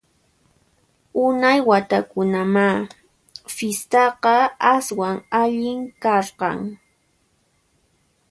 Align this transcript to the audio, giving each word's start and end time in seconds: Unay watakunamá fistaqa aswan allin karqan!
Unay 1.23 1.57
watakunamá 1.69 2.67
fistaqa 3.55 4.35
aswan 4.73 5.17
allin 5.41 5.79
karqan! 6.03 6.59